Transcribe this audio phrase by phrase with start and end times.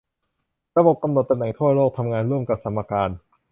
[0.77, 3.09] ระบบกำหนดตำแหน่งทั่วโลกทำงานร่วมกับสมการ